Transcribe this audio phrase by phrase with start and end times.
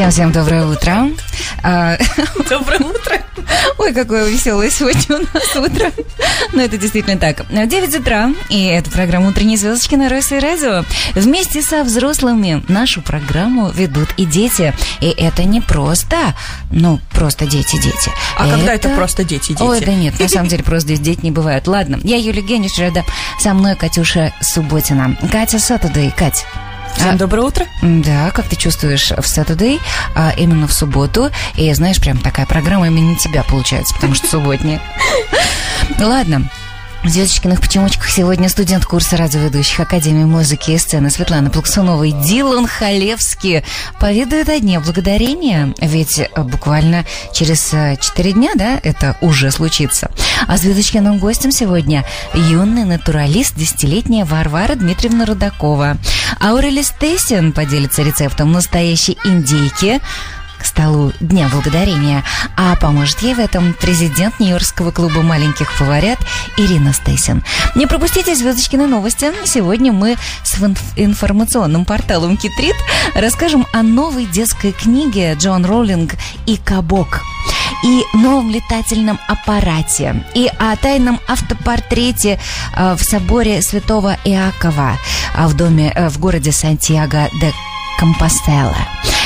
[0.00, 1.10] Всем-всем доброе утро.
[1.62, 1.96] А,
[2.50, 3.20] доброе утро.
[3.78, 5.90] Ой, какое веселое сегодня у нас утро.
[6.52, 7.44] Но это действительно так.
[7.50, 10.84] 9 утра, и это программа «Утренние звездочки» на Ройсе Радио.
[11.14, 14.74] Вместе со взрослыми нашу программу ведут и дети.
[15.00, 16.34] И это не просто,
[16.70, 18.10] ну, просто дети-дети.
[18.38, 18.56] А это...
[18.56, 19.62] когда это просто дети-дети?
[19.62, 21.66] Ой, да нет, на самом деле просто здесь дети не бывают.
[21.66, 23.04] Ладно, я Юлия Генич, рада
[23.38, 25.16] со мной Катюша Субботина.
[25.30, 26.10] Катя Сатудей.
[26.16, 26.44] Кать,
[26.96, 27.66] Всем а, доброе утро.
[27.82, 29.80] Да, как ты чувствуешь в Saturday,
[30.14, 31.30] а именно в субботу.
[31.54, 34.80] И знаешь, прям такая программа именно тебя получается, потому что субботняя.
[35.98, 36.50] Ладно,
[37.02, 42.66] в «Звездочкиных почемучках» сегодня студент курса радиоведущих Академии музыки и сцены Светлана Плаксунова и Дилан
[42.66, 43.64] Халевский
[43.98, 50.10] поведают о Дне Благодарения, ведь э, буквально через э, четыре дня, да, это уже случится.
[50.46, 55.96] А звездочкиным гостем сегодня юный натуралист, десятилетняя Варвара Дмитриевна Рудакова.
[56.38, 60.00] Аурели Стейсин поделится рецептом настоящей индейки–
[60.60, 62.22] к столу Дня Благодарения,
[62.56, 66.18] а поможет ей в этом президент Нью-Йоркского клуба маленьких фаворят
[66.56, 67.42] Ирина Стейсин.
[67.74, 69.32] Не пропустите звездочки на новости.
[69.44, 70.56] Сегодня мы с
[70.96, 72.76] информационным порталом Китрит
[73.14, 76.14] расскажем о новой детской книге Джон Роллинг
[76.46, 77.22] и Кабок
[77.82, 82.38] и новом летательном аппарате, и о тайном автопортрете
[82.76, 84.98] э, в соборе святого Иакова
[85.34, 87.52] э, в доме э, в городе Сантьяго де
[87.98, 88.76] Компостела.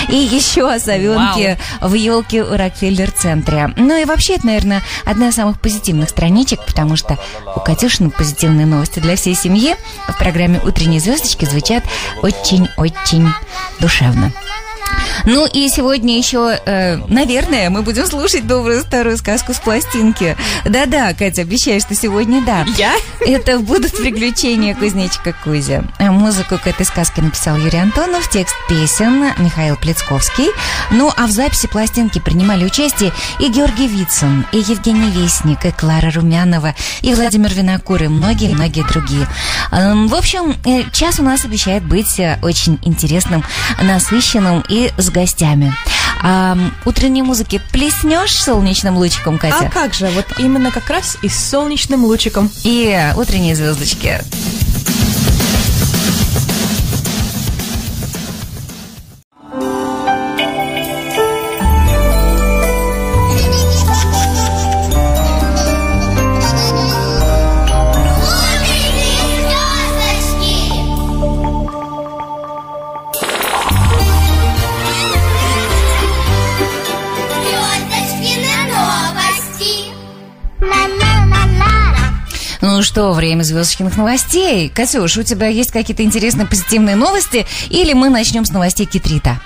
[0.09, 1.91] И еще о совенке Вау.
[1.91, 3.73] в елке у Рокфеллер-центре.
[3.77, 7.19] Ну и вообще, это, наверное, одна из самых позитивных страничек, потому что
[7.55, 9.77] у Катюшины позитивные новости для всей семьи
[10.09, 11.85] в программе «Утренние звездочки» звучат
[12.23, 13.29] очень-очень
[13.81, 14.33] душевно.
[15.25, 20.36] Ну и сегодня еще, э, наверное, мы будем слушать добрую старую сказку с пластинки.
[20.64, 22.64] Да-да, Катя, обещаю, что сегодня да.
[22.77, 22.95] Я?
[23.20, 25.83] Это будут приключения кузнечика Кузи.
[25.98, 30.48] А музыку к этой сказке написал Юрий Антонов, текст песен Михаил Плецковский.
[30.91, 36.11] Ну а в записи пластинки принимали участие и Георгий Вицин, и Евгений Вестник, и Клара
[36.11, 39.27] Румянова, и Владимир Винокур, и многие-многие другие.
[39.73, 43.45] Эм, в общем, э, час у нас обещает быть э, очень интересным,
[43.83, 45.75] насыщенным и с гостями.
[46.23, 49.67] А, утренней музыки плеснешь солнечным лучиком, Катя?
[49.67, 52.51] А как же, вот именно как раз и с солнечным лучиком.
[52.63, 54.23] И утренние звездочки.
[82.84, 84.68] Что, время звездочных новостей.
[84.68, 87.46] Катюш, у тебя есть какие-то интересные позитивные новости?
[87.70, 89.40] Или мы начнем с новостей Китрита?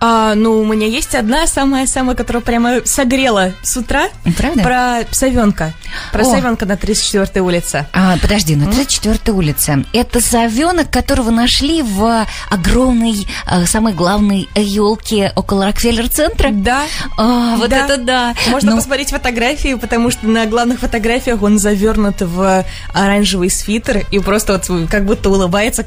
[0.00, 4.08] А, ну, у меня есть одна самая-самая, которая прямо согрела с утра.
[4.36, 4.62] Правда?
[4.62, 5.74] Про совенка.
[6.12, 6.24] Про О.
[6.24, 7.86] совенка на 34-й улице.
[7.92, 9.84] А, подожди, на 34-й улице.
[9.92, 16.50] Это совенок, которого нашли в огромной, э, самой главной елке около Рокфеллер-центра?
[16.52, 16.82] Да.
[17.16, 17.84] А, вот да.
[17.84, 18.34] это да.
[18.48, 18.76] Можно ну...
[18.76, 24.88] посмотреть фотографии, потому что на главных фотографиях он завернут в оранжевый свитер и просто вот
[24.88, 25.82] как будто улыбается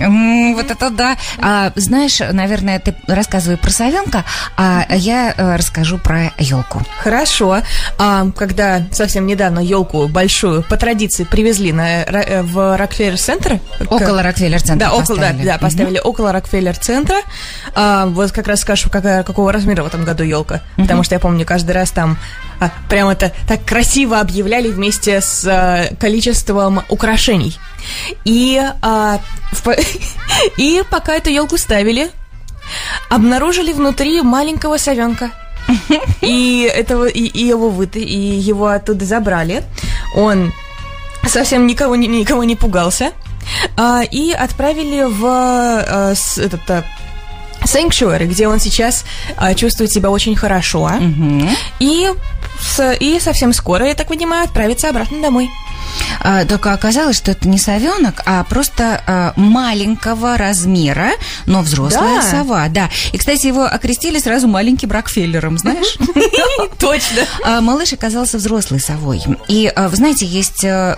[0.00, 1.16] Вот это да.
[1.38, 4.24] А, знаешь, наверное, ты рассказывай про совенка,
[4.56, 6.82] а я э, расскажу про елку.
[6.98, 7.58] Хорошо.
[7.98, 13.60] А, когда совсем недавно елку большую по традиции привезли на, э, в Рокфеллер-центр.
[13.88, 17.18] Около Рокфеллер-центра Да, около, да, да, поставили около Рокфеллер-центра.
[17.74, 20.60] А, вот как раз скажу, какая, какого размера в этом году елка.
[20.76, 22.18] Потому что я помню, каждый раз там
[22.60, 27.58] а, прям это так красиво объявляли вместе с а, количеством украшений.
[28.24, 29.18] И, а,
[29.52, 29.74] в,
[30.58, 32.10] и пока эту елку ставили,
[33.08, 35.30] обнаружили внутри маленького совенка.
[36.20, 39.62] И этого и, и его вы, и его оттуда забрали.
[40.14, 40.52] Он
[41.26, 43.12] совсем никого никого не пугался.
[43.76, 46.84] А, и отправили в а, с, этот а,
[47.64, 49.04] Sanctuary, где он сейчас
[49.36, 50.84] а, чувствует себя очень хорошо.
[50.84, 51.48] Угу.
[51.80, 52.10] И,
[52.60, 55.50] с, и совсем скоро, я так понимаю, отправится обратно домой.
[56.20, 61.10] А, только оказалось, что это не совенок, а просто а, маленького размера,
[61.46, 62.22] но взрослая Да.
[62.22, 62.68] сова.
[62.68, 62.88] Да.
[63.12, 65.96] И, кстати, его окрестили сразу маленьким Рокфеллером, знаешь?
[66.78, 67.22] Точно.
[67.44, 69.22] А, Малыш оказался взрослой совой.
[69.48, 70.96] И, вы знаете, есть э,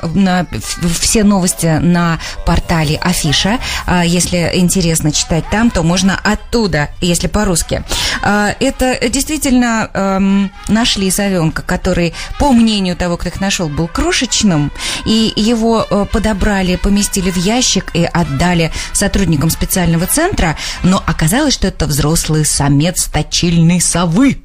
[1.01, 3.59] все новости на портале Афиша.
[4.05, 7.85] Если интересно читать там, то можно оттуда, если по-русски.
[8.23, 14.71] Это действительно эм, нашли совенка, который, по мнению того, кто их нашел, был крошечным.
[15.05, 20.57] И его э, подобрали, поместили в ящик и отдали сотрудникам специального центра.
[20.83, 24.39] Но оказалось, что это взрослый самец точильной совы.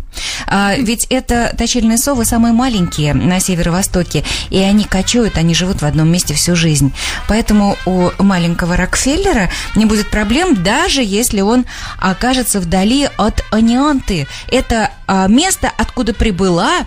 [0.48, 5.86] А, ведь это точильные совы самые маленькие на северо-востоке, и они кочуют, они живут в
[5.86, 6.94] одном месте всю жизнь.
[7.28, 11.66] Поэтому у маленького Рокфеллера не будет проблем, даже если он
[12.00, 14.28] окажется вдали от Анианты.
[14.48, 16.86] Это а, место, откуда прибыла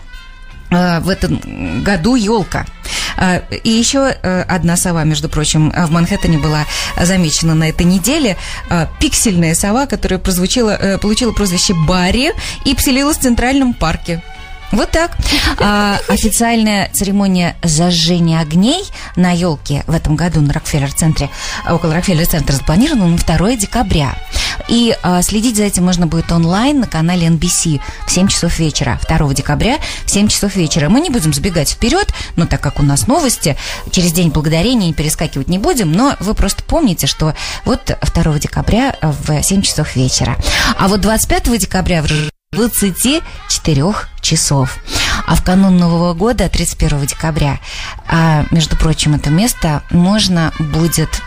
[0.71, 2.65] в этом году елка.
[3.17, 6.65] А, И еще э, одна сова, между прочим, в Манхэттене была
[6.97, 8.37] замечена на этой неделе.
[8.99, 12.33] Пиксельная сова, которая прозвучала, э, получила прозвище Барри
[12.65, 14.23] и поселилась в Центральном парке.
[14.73, 15.17] Вот так.
[15.59, 18.85] А, официальная церемония зажжения огней
[19.17, 21.29] на елке в этом году на Рокфеллер-центре,
[21.65, 24.15] а, около Рокфеллер-центра запланирована на 2 декабря.
[24.69, 29.01] И а, следить за этим можно будет онлайн на канале NBC в 7 часов вечера.
[29.09, 30.89] 2 декабря в 7 часов вечера.
[30.89, 33.57] Мы не будем забегать вперед, но так как у нас новости,
[33.91, 37.35] через День Благодарения перескакивать не будем, но вы просто помните, что
[37.65, 40.37] вот 2 декабря в 7 часов вечера.
[40.79, 44.77] А вот 25 декабря в 24 часов.
[45.27, 47.59] А в канун Нового года, 31 декабря,
[48.09, 51.23] а, между прочим, это место можно будет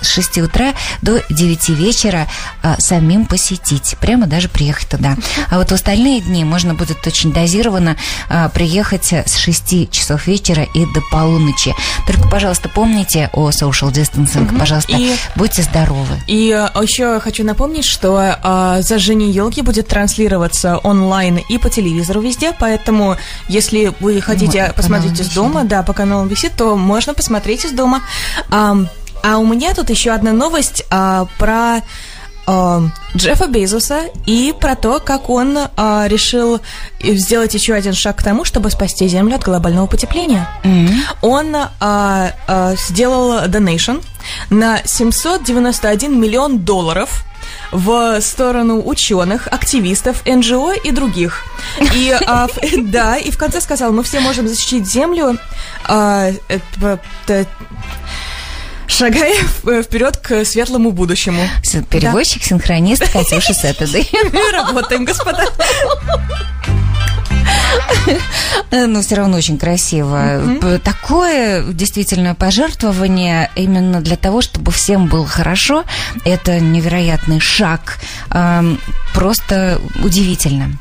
[0.00, 0.72] с 6 утра
[1.02, 2.26] до 9 вечера
[2.62, 3.96] а, самим посетить.
[4.00, 5.16] Прямо даже приехать туда.
[5.50, 7.96] А вот в остальные дни можно будет очень дозированно
[8.28, 11.74] а, приехать с 6 часов вечера и до полуночи.
[12.06, 14.58] Только, пожалуйста, помните о social distancing.
[14.58, 16.20] Пожалуйста, И- будьте здоровы.
[16.26, 22.20] И э, еще хочу напомнить, что э, зажжение елки будет транслироваться онлайн и по телевизору
[22.20, 23.16] везде, поэтому
[23.48, 27.14] если вы хотите М, по посмотреть из VC, дома, да, по каналам висит, то можно
[27.14, 28.02] посмотреть из дома.
[28.50, 28.88] Ам,
[29.22, 31.80] а у меня тут еще одна новость а, про
[32.46, 32.82] а,
[33.16, 36.60] Джеффа Безоса и про то, как он а, решил
[37.02, 40.48] сделать еще один шаг к тому, чтобы спасти Землю от глобального потепления.
[41.22, 44.02] Он а, а, сделал donation
[44.50, 47.24] на 791 миллион долларов
[47.72, 51.44] в сторону ученых, активистов, НГО и других.
[51.94, 52.58] И а, в-
[52.90, 55.38] да, и в конце сказал, мы все можем защитить Землю,
[55.86, 57.44] а, э,
[58.94, 61.42] шагая в- вперед к светлому будущему.
[61.90, 64.08] Переводчик, синхронист Катюша Сэттедэй.
[64.52, 65.46] Работаем, господа.
[68.70, 70.40] Э, Ну, все равно очень красиво.
[70.60, 75.84] П- Такое действительно пожертвование именно для того, чтобы всем было хорошо.
[76.24, 77.98] Это невероятный шаг.
[79.14, 80.72] Просто удивительно.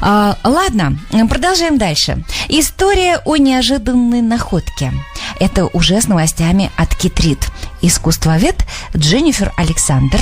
[0.00, 2.24] А, Ладно, продолжаем дальше.
[2.48, 4.92] История о неожиданной находке.
[5.40, 7.48] Это уже с новостями от Китрит.
[7.80, 8.64] Искусствовед
[8.94, 10.20] Дженнифер Александр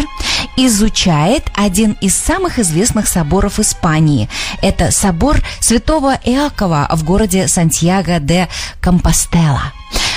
[0.56, 4.28] изучает один из самых известных соборов Испании.
[4.62, 8.48] Это собор Святого Иакова в городе Сантьяго де
[8.80, 9.72] Компостела.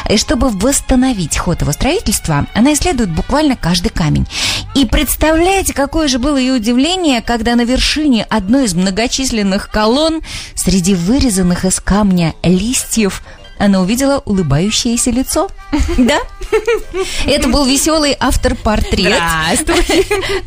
[0.08, 4.28] И чтобы восстановить ход его строительства, она исследует буквально каждый камень.
[4.76, 10.22] И представляете, какое же было ее удивление, когда на вершине одной из многочисленных колонн
[10.56, 13.24] среди вырезанных из камня листьев
[13.62, 15.50] она увидела улыбающееся лицо.
[15.98, 16.20] Да?
[17.26, 19.22] Это был веселый автор-портрет,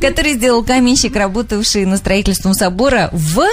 [0.00, 3.46] который сделал каменщик, работавший на строительством собора в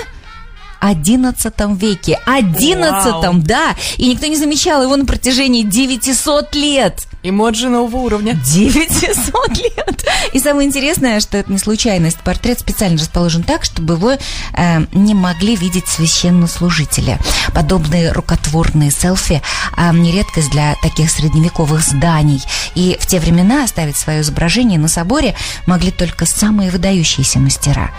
[0.82, 2.20] XI веке.
[2.26, 3.76] XI, да.
[3.98, 7.08] И никто не замечал его на протяжении 900 лет.
[7.22, 8.34] Эмоджи нового уровня.
[8.34, 9.91] 900 лет.
[10.34, 12.20] И самое интересное, что это не случайность.
[12.20, 17.18] Портрет специально расположен так, чтобы его э, не могли видеть священнослужители.
[17.54, 19.42] Подобные рукотворные селфи
[19.76, 22.42] э, не редкость для таких средневековых зданий.
[22.76, 25.36] И в те времена оставить свое изображение на соборе
[25.66, 27.92] могли только самые выдающиеся мастера.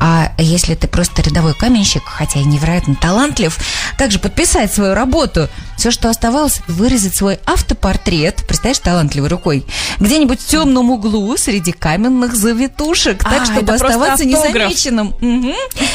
[0.00, 3.58] А если ты просто рядовой каменщик, хотя и невероятно талантлив,
[3.98, 5.48] как же подписать свою работу?
[5.76, 9.66] Все, что оставалось, вырезать свой автопортрет, представляешь, талантливой рукой,
[9.98, 15.14] где-нибудь в темном углу среди каменных завитушек, так, А, чтобы это просто оставаться незамеченным.
[15.20, 15.54] Мгм.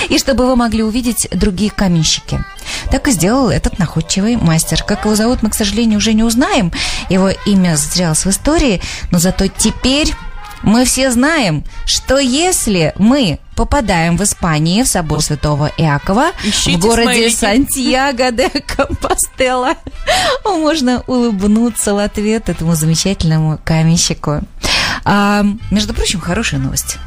[0.09, 2.43] И чтобы его могли увидеть другие каменщики.
[2.91, 4.83] Так и сделал этот находчивый мастер.
[4.83, 6.71] Как его зовут, мы, к сожалению, уже не узнаем.
[7.09, 8.81] Его имя затерялось в истории,
[9.11, 10.13] но зато теперь
[10.63, 16.81] мы все знаем, что если мы попадаем в Испании, в собор Святого Иакова, Ищите в
[16.81, 17.35] городе смайлики.
[17.35, 19.73] Сантьяго де Компостела,
[20.45, 24.41] можно улыбнуться в ответ этому замечательному каменщику.
[25.03, 26.97] А, между прочим, хорошая новость.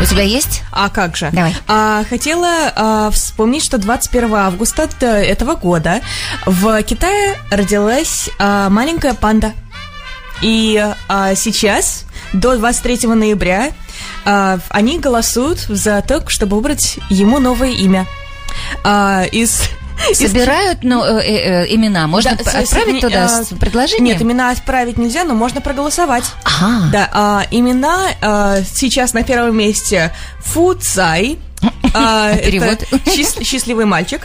[0.00, 0.62] У тебя есть?
[0.72, 1.30] А как же?
[1.32, 1.54] Давай.
[1.68, 6.00] А, хотела а, вспомнить, что 21 августа этого года
[6.44, 9.52] в Китае родилась а, маленькая панда.
[10.42, 13.70] И а, сейчас, до 23 ноября,
[14.24, 18.06] а, они голосуют за то, чтобы выбрать ему новое имя.
[18.84, 19.62] А, из...
[20.14, 22.08] Собирают ну, э, э, э, имена.
[22.08, 24.04] Можно Да, п- с- с- отправить туда а, с предложением?
[24.06, 26.24] Нет, имена отправить нельзя, но можно проголосовать.
[26.42, 26.88] Ага.
[26.90, 31.38] Да, а, имена а, сейчас на первом месте Фу Цай.
[31.94, 32.82] А, Перевод.
[33.04, 34.22] счаст- счастливый мальчик.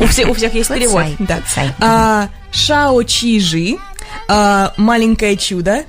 [0.00, 1.02] У всех, у всех есть Фу перевод.
[1.04, 1.36] Цай, Да.
[1.36, 1.74] Фу Цай.
[1.78, 3.76] А, Шао Чи Жи.
[4.28, 5.84] А, Маленькое чудо.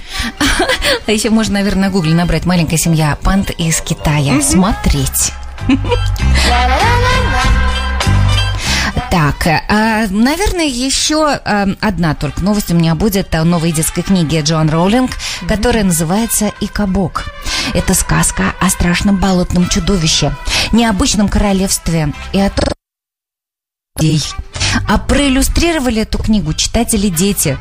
[1.06, 4.42] А еще можно, наверное, на гугле набрать «Маленькая семья панд из Китая».
[4.42, 5.32] Смотреть.
[9.14, 14.40] Так, э, наверное, еще э, одна только новость у меня будет о новой детской книге
[14.40, 15.12] Джоан Роулинг,
[15.46, 17.24] которая называется «Икабок».
[17.74, 20.34] Это сказка о страшном болотном чудовище,
[20.72, 22.70] необычном королевстве и о том,
[24.00, 24.20] людей.
[24.88, 27.56] А проиллюстрировали эту книгу читатели-дети.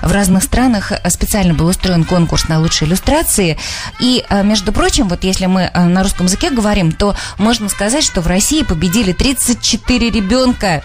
[0.00, 3.58] В разных странах э, специально был устроен конкурс на лучшие иллюстрации.
[4.00, 8.26] И, между прочим, вот если мы на русском языке говорим, то можно сказать, что в
[8.26, 10.82] России победили 34 ребенка.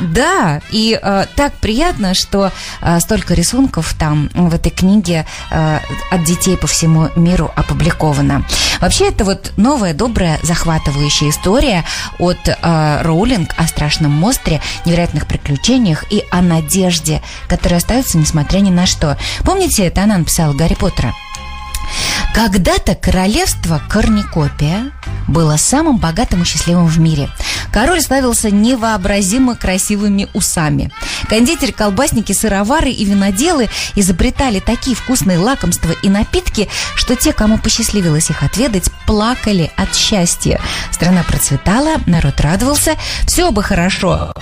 [0.00, 5.78] Да, и э, так приятно, что э, столько рисунков там в этой книге э,
[6.10, 8.46] от детей по всему миру опубликовано.
[8.80, 11.84] Вообще, это вот новая, добрая, захватывающая история
[12.18, 18.70] от э, Роулинг о страшном монстре, невероятных приключениях и о надежде, которая остается несмотря ни
[18.70, 19.18] на что.
[19.44, 21.12] Помните, это она написала Гарри Поттера?
[22.34, 24.92] Когда-то королевство Корникопия
[25.28, 27.28] было самым богатым и счастливым в мире.
[27.72, 30.90] Король славился невообразимо красивыми усами.
[31.28, 38.30] Кондитеры, колбасники, сыровары и виноделы изобретали такие вкусные лакомства и напитки, что те, кому посчастливилось
[38.30, 40.60] их отведать, плакали от счастья.
[40.90, 42.96] Страна процветала, народ радовался,
[43.26, 44.32] все бы хорошо,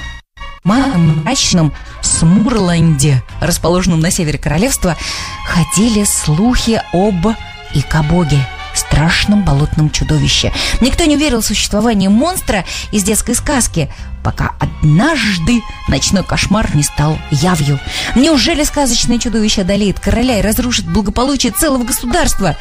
[0.65, 1.73] мрачном
[2.03, 4.97] Смурланде, расположенном на севере королевства,
[5.47, 7.29] ходили слухи об
[7.75, 10.53] Икабоге, страшном болотном чудовище.
[10.81, 13.91] Никто не верил в существование монстра из детской сказки,
[14.23, 17.79] пока однажды ночной кошмар не стал явью.
[18.15, 22.57] Неужели сказочное чудовище одолеет короля и разрушит благополучие целого государства?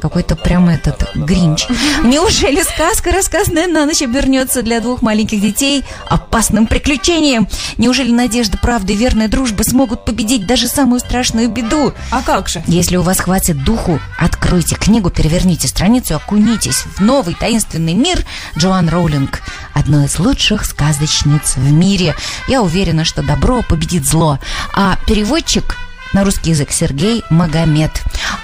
[0.00, 1.66] Какой-то прям этот гринч.
[2.04, 7.48] Неужели сказка, рассказанная на ночь, обернется для двух маленьких детей опасным приключением?
[7.78, 11.92] Неужели надежда, правда и верная дружба смогут победить даже самую страшную беду?
[12.10, 12.62] А как же?
[12.66, 18.24] Если у вас хватит духу, откройте книгу, переверните страницу, окунитесь в новый таинственный мир
[18.56, 19.40] Джоан Роулинг,
[19.72, 22.14] одной из лучших сказочниц в мире.
[22.48, 24.38] Я уверена, что добро победит зло.
[24.74, 25.76] А переводчик
[26.12, 27.90] на русский язык Сергей Магомед.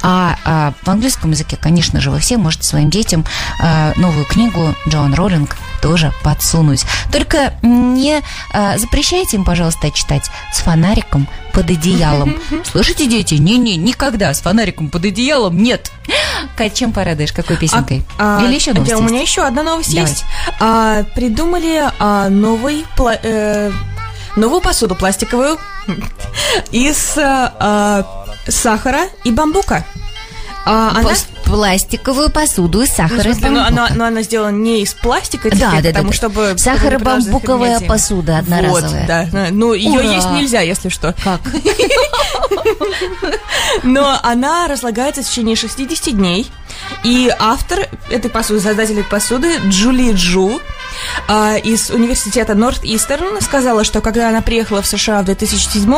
[0.03, 3.25] А, а в английском языке, конечно же, вы все можете своим детям
[3.61, 6.85] а, новую книгу Джоан Роллинг тоже подсунуть.
[7.11, 8.21] Только не
[8.53, 12.37] а, запрещайте им, пожалуйста, читать с фонариком под одеялом.
[12.65, 13.35] Слышите, дети?
[13.35, 15.91] Не-не, никогда с фонариком под одеялом нет.
[16.57, 17.33] Кать, чем порадуешь?
[17.33, 18.05] Какой песенкой?
[18.19, 19.31] А, Или еще да, новость у меня есть?
[19.31, 20.11] еще одна новость Давай.
[20.11, 20.25] есть.
[20.61, 23.71] А, придумали а, новый пла- э,
[24.37, 25.59] новую посуду пластиковую
[26.71, 29.85] из а, а, сахара и бамбука.
[30.65, 31.11] А, она-
[31.45, 33.85] пластиковую посуду из Ну, сахара и смысле, но, бамбука.
[33.85, 36.17] она, но она сделана не из пластика, Да, теперь, да, потому да.
[36.17, 36.55] чтобы...
[36.57, 39.01] Сахаро-бамбуковая посуда одноразовая.
[39.01, 39.49] Вот, да.
[39.51, 40.15] Ну, ее Ура!
[40.15, 41.15] есть нельзя, если что.
[41.25, 41.41] Как?
[43.83, 46.51] Но она разлагается в течение 60 дней.
[47.05, 50.61] И автор этой посуды, создатель этой посуды, Джули Джу,
[51.29, 55.93] а, из университета Норт-Истерн сказала, что когда она приехала в США в 2007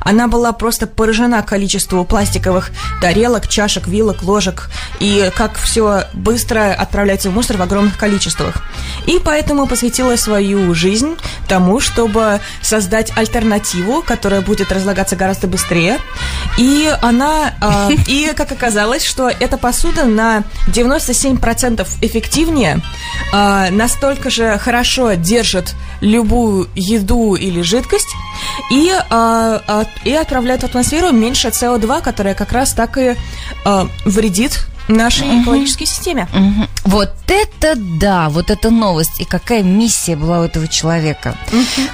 [0.00, 7.30] она была просто поражена количеству пластиковых тарелок, чашек, вилок, ложек и как все быстро отправляется
[7.30, 8.56] в мусор в огромных количествах.
[9.06, 11.16] И поэтому посвятила свою жизнь
[11.48, 15.98] тому, чтобы создать альтернативу, которая будет разлагаться гораздо быстрее.
[16.58, 22.80] И она, а, и как оказалось, что эта посуда на 97% эффективнее,
[23.32, 28.14] а, настолько же хорошо держит любую еду или жидкость
[28.70, 33.16] и, а, а, и отправляет в атмосферу меньше СО2, которая как раз так и
[33.64, 36.28] а, вредит нашей экологической системе.
[36.32, 36.68] Мгм.
[36.84, 39.20] Вот это да, вот это новость.
[39.20, 41.36] И какая миссия была у этого человека.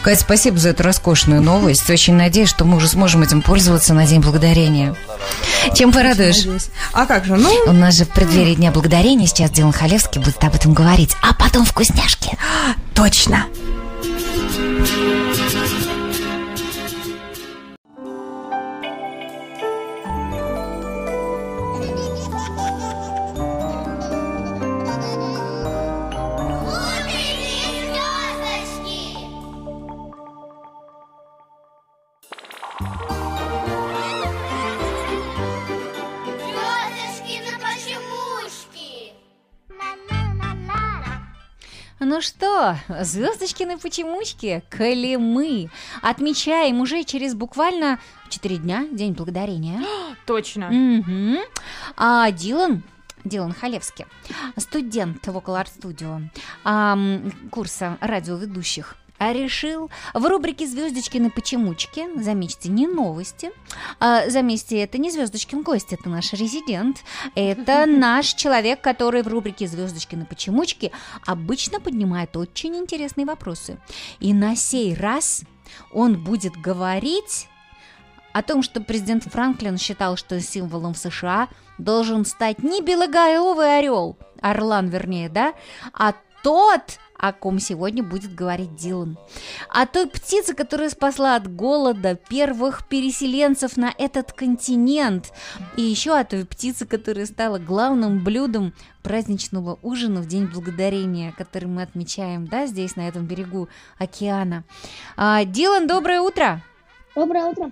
[0.02, 1.88] Кать, спасибо за эту роскошную новость.
[1.90, 4.96] Очень надеюсь, что мы уже сможем этим пользоваться на День Благодарения.
[5.74, 6.46] Чем порадуешь?
[6.92, 7.36] А как же?
[7.36, 11.14] Ну, У нас же в преддверии Дня Благодарения сейчас Дилан Халевский будет об этом говорить,
[11.22, 12.38] а потом вкусняшки.
[12.94, 13.46] точно.
[14.02, 15.25] Утренние
[41.98, 45.70] Ну что, звездочкины почемучки, коли мы
[46.02, 47.98] отмечаем уже через буквально
[48.28, 49.80] 4 дня День Благодарения.
[50.26, 50.68] Точно.
[50.70, 51.38] Мгм.
[51.96, 52.82] А Дилан,
[53.24, 54.04] Дилан Халевский,
[54.58, 56.28] студент Vocal Art Studio,
[56.64, 63.50] ам, курса радиоведущих, решил в рубрике «Звездочкины почемучки», заметьте, не новости,
[64.00, 66.98] а, заметьте, это не Звездочкин гость, это наш резидент,
[67.34, 70.92] это наш человек, который в рубрике «Звездочкины почемучки»
[71.26, 73.78] обычно поднимает очень интересные вопросы.
[74.20, 75.42] И на сей раз
[75.92, 77.48] он будет говорить
[78.32, 84.88] о том, что президент Франклин считал, что символом США должен стать не белоголовый орел, орлан
[84.88, 85.54] вернее, да,
[85.94, 89.18] а тот, о ком сегодня будет говорить Дилан.
[89.68, 95.32] О той птице, которая спасла от голода первых переселенцев на этот континент.
[95.76, 101.66] И еще о той птице, которая стала главным блюдом праздничного ужина в День Благодарения, который
[101.66, 104.64] мы отмечаем, да, здесь, на этом берегу океана.
[105.16, 106.62] А, Дилан, доброе утро!
[107.14, 107.70] Доброе утро.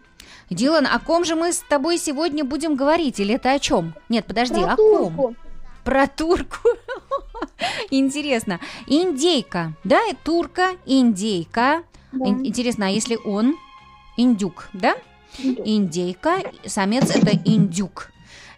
[0.49, 3.21] Дилан, о ком же мы с тобой сегодня будем говорить?
[3.21, 3.95] Или это о чем?
[4.09, 5.37] Нет, подожди, Про о ком?
[5.85, 6.69] Про турку.
[7.91, 8.61] Интересно.
[8.87, 10.01] Индейка, да?
[10.25, 11.85] Турка, индейка.
[12.13, 12.27] Да.
[12.27, 13.57] Интересно, а если он
[14.17, 14.97] индюк, да?
[15.39, 15.67] Индюк.
[15.67, 18.11] Индейка, самец это индюк.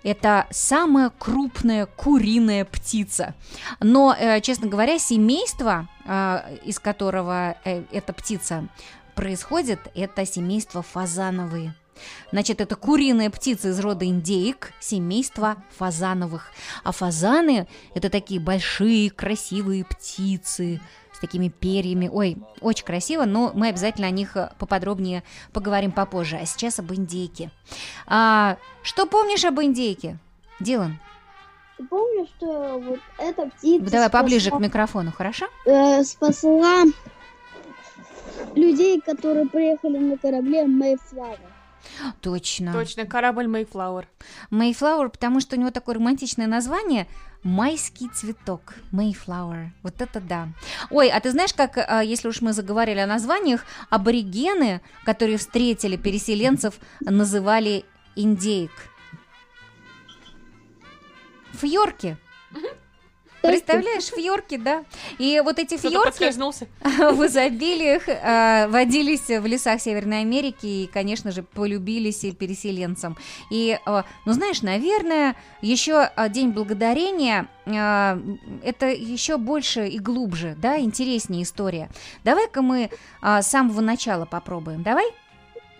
[0.03, 3.35] Это самая крупная куриная птица.
[3.81, 8.69] Но, э, честно говоря, семейство, э, из которого э, эта птица
[9.17, 11.75] происходит, это семейство фазановые.
[12.33, 16.51] Значит, это куриная птица из рода индейк, семейство фазановых.
[16.85, 20.81] А фазаны– это такие большие, красивые птицы
[21.13, 22.11] с такими перьями.
[22.13, 26.37] Ой, очень красиво, но мы обязательно о них э, поподробнее поговорим попозже.
[26.37, 27.51] А сейчас об индейке.
[28.07, 30.19] А, что помнишь об индейке,
[30.61, 30.99] Дилан?
[31.91, 35.47] Помнишь, что вот эта птица Давай поближе к спасла, микрофону, хорошо?
[35.65, 36.85] э, спасла
[38.55, 41.39] людей, которые приехали на корабле Mayflower.
[42.21, 42.73] Точно.
[42.73, 44.07] Точно, корабль Mayflower.
[44.51, 47.07] Mayflower, потому что у него такое романтичное название
[47.43, 49.69] Майский цветок, Mayflower.
[49.83, 50.49] Вот это да.
[50.91, 55.97] Ой, а ты знаешь, как, а, если уж мы заговорили о названиях, аборигены, которые встретили
[55.97, 57.85] переселенцев, называли
[58.17, 58.73] индейк?
[61.53, 62.17] Фьорки.
[63.47, 64.85] Представляешь, фьорки, да?
[65.19, 66.25] И вот эти фьорки
[66.83, 73.17] в изобилиях э, водились в лесах Северной Америки и, конечно же, полюбились и переселенцам.
[73.51, 78.21] И, э, ну, знаешь, наверное, еще День Благодарения э,
[78.63, 81.91] это еще больше и глубже, да, интереснее история.
[82.25, 82.91] Давай-ка мы
[83.23, 84.83] с самого начала попробуем.
[84.83, 85.07] Давай?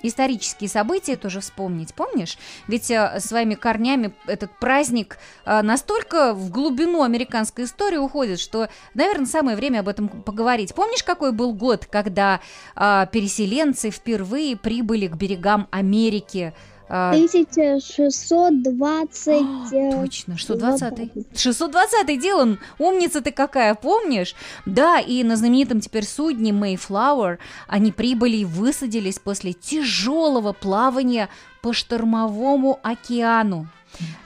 [0.03, 2.39] Исторические события тоже вспомнить, помнишь?
[2.69, 9.27] Ведь э, своими корнями этот праздник э, настолько в глубину американской истории уходит, что, наверное,
[9.27, 10.75] самое время об этом поговорить.
[10.75, 12.41] Помнишь, какой был год, когда
[12.75, 16.53] э, переселенцы впервые прибыли к берегам Америки
[16.89, 19.73] 1620...
[19.73, 24.35] э, Точно, 620 620 Дилан, умница ты какая, помнишь?
[24.67, 31.29] Да, и на знаменитом теперь судне Mayflower они прибыли и высадились после тяжелого плавания
[31.61, 33.67] по штормовому океану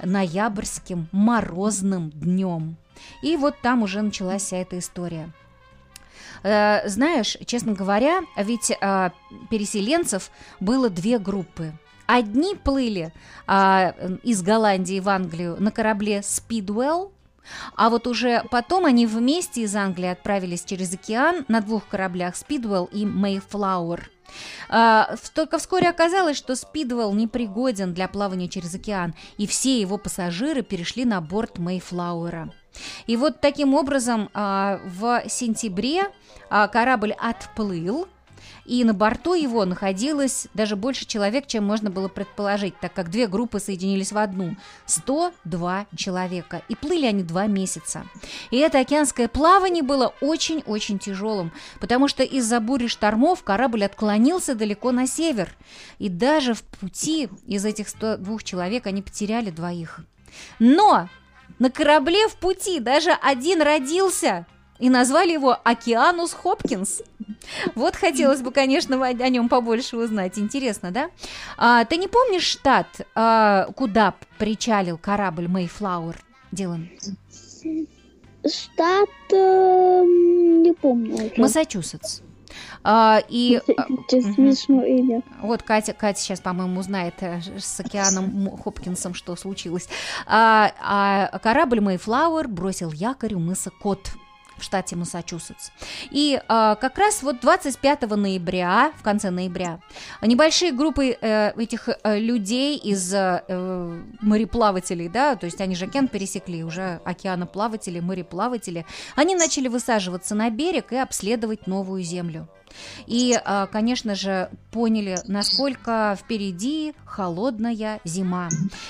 [0.03, 2.77] ноябрьским морозным днем.
[3.23, 5.31] И вот там уже началась вся эта история.
[6.43, 9.11] Э, Знаешь, честно говоря, ведь э,
[9.51, 11.73] переселенцев было две группы.
[12.13, 13.13] Одни плыли
[13.47, 13.95] а,
[14.25, 17.13] из Голландии в Англию на корабле Speedwell,
[17.77, 22.91] а вот уже потом они вместе из Англии отправились через океан на двух кораблях Speedwell
[22.91, 24.01] и Mayflower.
[24.69, 30.63] А, Только вскоре оказалось, что Speedwell непригоден для плавания через океан, и все его пассажиры
[30.63, 32.51] перешли на борт Mayflower.
[33.07, 36.11] И вот таким образом а, в сентябре
[36.49, 38.09] а, корабль отплыл,
[38.71, 43.27] и на борту его находилось даже больше человек, чем можно было предположить, так как две
[43.27, 44.57] группы соединились в одну.
[44.87, 46.63] 102 человека.
[46.69, 48.07] И плыли они два месяца.
[48.53, 54.93] И это океанское плавание было очень-очень тяжелым, потому что из-за бури штормов корабль отклонился далеко
[54.93, 55.53] на север.
[55.99, 59.99] И даже в пути из этих 102 человек они потеряли двоих.
[60.61, 61.09] Но
[61.59, 64.47] на корабле в пути даже один родился,
[64.81, 67.03] и назвали его Океанус Хопкинс.
[67.75, 70.39] Вот хотелось бы, конечно, о нем побольше узнать.
[70.39, 71.11] Интересно, да?
[71.57, 76.17] А, ты не помнишь штат, а, куда причалил корабль Mayflower,
[76.51, 76.89] Дилан?
[78.47, 79.11] Штат...
[79.33, 81.31] э, не помню.
[81.37, 82.23] Массачусетс.
[82.83, 85.23] А, и а, смешное имя.
[85.43, 89.89] Вот Катя, Катя сейчас, по-моему, узнает э, с океаном Хопкинсом, что случилось.
[90.27, 94.11] А, а корабль Mayflower бросил якорь у мыса Кот
[94.61, 95.71] в штате Массачусетс.
[96.11, 99.81] И а, как раз вот 25 ноября, в конце ноября,
[100.23, 103.43] небольшие группы э, этих э, людей из э,
[104.21, 110.51] мореплавателей, да, то есть они же океан пересекли, уже океаноплаватели, мореплаватели, они начали высаживаться на
[110.51, 112.49] берег и обследовать новую землю.
[113.07, 118.49] И, а, конечно же, поняли, насколько впереди холодная зима.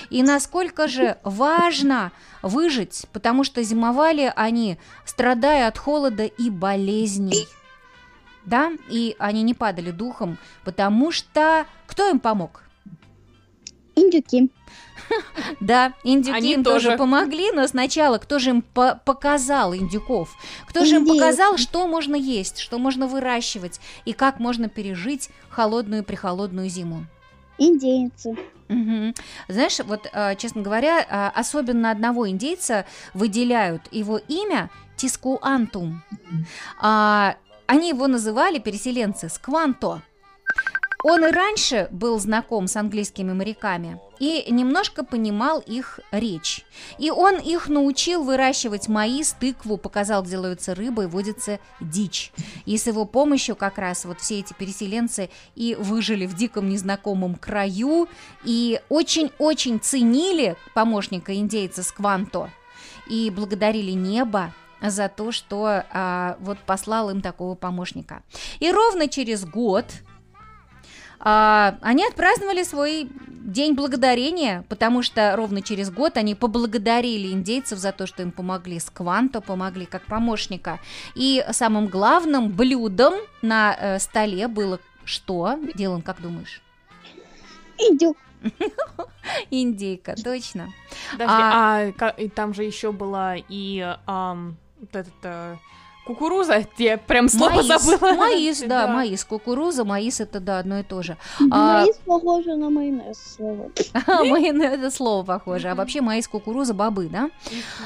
[0.09, 7.47] И насколько же важно выжить, потому что зимовали они, страдая от холода и болезней.
[8.45, 12.63] Да, и они не падали духом, потому что кто им помог?
[13.95, 14.49] Индюки.
[15.59, 16.97] Да, индюки тоже.
[16.97, 20.35] помогли, но сначала кто же им по- показал индюков?
[20.67, 26.03] Кто же им показал, что можно есть, что можно выращивать и как можно пережить холодную
[26.03, 27.05] прихолодную зиму?
[27.57, 28.35] Индейцы.
[28.69, 29.13] Мгм.
[29.49, 36.01] Знаешь, вот, э, честно говоря, э, особенно одного индейца выделяют его имя Тискуантум.
[36.79, 37.35] А,
[37.67, 40.01] Они его называли, переселенцы, Скванто.
[41.03, 46.63] Он и раньше был знаком с английскими моряками и немножко понимал их речь.
[46.99, 52.31] И он их научил выращивать маис, тыкву, показал, где ловится рыба и водится дичь.
[52.65, 57.35] И с его помощью как раз вот все эти переселенцы и выжили в диком незнакомом
[57.35, 58.07] краю,
[58.43, 62.51] и очень-очень ценили помощника индейца Скванто
[63.07, 68.23] и благодарили небо за то, что а, вот послал им такого помощника.
[68.59, 69.85] И ровно через год
[71.23, 73.09] а, они отпраздновали свой
[73.43, 78.79] день благодарения, потому что ровно через год они поблагодарили индейцев за то, что им помогли
[78.79, 80.79] с Кванто, помогли как помощника.
[81.15, 85.59] И самым главным блюдом на э, столе было что?
[85.75, 86.61] Дилан, как думаешь?
[87.77, 88.17] Индюк.
[89.51, 90.69] Индейка, точно.
[91.11, 95.57] Подожди, а, и там же еще была и ам, вот этот э,
[96.15, 98.13] кукуруза, я прям слово маис, забыла.
[98.13, 101.17] маис, да, маис, кукуруза, маис это да, одно и то же.
[101.51, 103.71] А, Маис похоже на майонез слово.
[104.07, 107.29] Майонез это слово похоже, а вообще маис, кукуруза, бобы, да?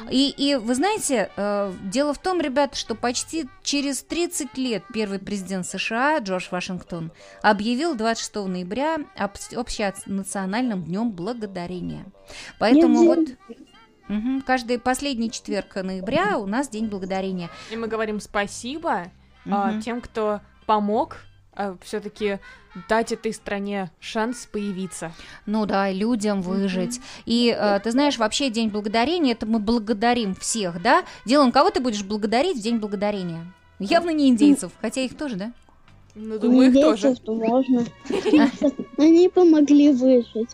[0.10, 5.20] И, и вы знаете, э, дело в том, ребята, что почти через 30 лет первый
[5.20, 7.12] президент США Джордж Вашингтон
[7.42, 12.06] объявил 26 ноября об- общенациональным днем благодарения.
[12.60, 13.58] Поэтому Нет, вот
[14.08, 17.50] мгм, каждый последний четверг ноября у нас день благодарения.
[17.72, 19.12] И мы говорим спасибо
[19.50, 19.82] а, Мгм.
[19.82, 21.18] тем, кто помог
[21.82, 22.40] все-таки
[22.90, 25.14] дать этой стране шанс появиться.
[25.46, 27.00] Ну да, людям выжить.
[27.26, 31.06] И э, ты знаешь, вообще День благодарения, это мы благодарим всех, да?
[31.26, 33.46] Дилан, кого ты будешь благодарить в День благодарения?
[33.80, 35.54] Явно не индейцев, хотя их тоже, да?
[36.14, 37.16] Ну, думаю, их тоже.
[37.26, 37.86] Можно.
[38.98, 40.50] Они помогли выжить.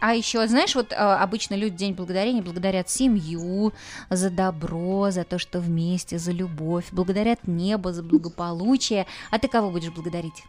[0.00, 3.72] А еще, знаешь, вот э, обычно люди в День благодарения благодарят семью
[4.10, 9.06] за добро, за то, что вместе, за любовь, благодарят небо за благополучие.
[9.30, 10.44] А ты кого будешь благодарить?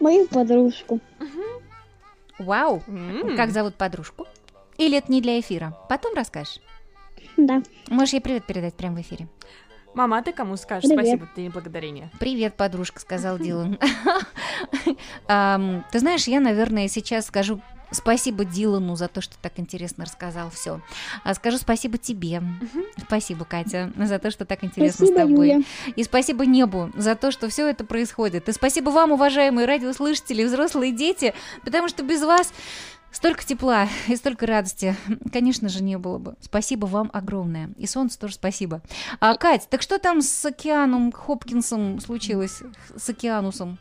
[0.00, 1.00] Мою подружку.
[2.38, 2.82] Вау!
[2.88, 3.36] М.
[3.36, 4.26] Как зовут подружку?
[4.78, 5.76] Или это не для эфира?
[5.88, 6.60] Потом расскажешь.
[7.36, 7.62] Да.
[7.88, 9.28] Можешь ей привет передать прямо в эфире.
[9.94, 11.04] Мама, а ты кому скажешь Привет.
[11.06, 12.10] спасибо в день благодарения?
[12.18, 13.78] Привет, подружка, сказал Дилан.
[15.26, 20.80] Ты знаешь, я, наверное, сейчас скажу спасибо Дилану за то, что так интересно рассказал все.
[21.34, 22.42] Скажу спасибо тебе.
[23.06, 25.48] Спасибо, Катя, за то, что так интересно Спасибо, с тобой.
[25.50, 25.62] Юля.
[25.94, 28.48] И спасибо небу за то, что все это происходит.
[28.48, 32.52] И спасибо вам, уважаемые радиослушатели, взрослые дети, потому что без вас
[33.12, 34.96] столько тепла и столько радости,
[35.32, 36.34] конечно же, не было бы.
[36.40, 37.70] Спасибо вам огромное.
[37.76, 38.80] И солнце тоже спасибо.
[39.20, 42.62] А, Кать, так что там с океаном Хопкинсом случилось?
[42.96, 43.78] С океанусом?